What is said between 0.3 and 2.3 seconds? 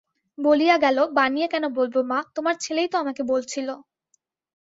বলিয়া গেল, বানিয়ে কেন বলব মা,